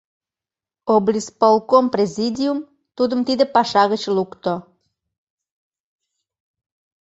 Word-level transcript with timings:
Облисполком 0.95 1.85
президиум 1.93 2.57
тудым 2.97 3.19
тиде 3.27 3.45
паша 3.55 3.83
гыч 3.91 4.03
лукто. 4.15 4.53